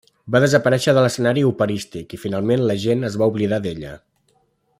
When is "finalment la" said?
2.25-2.79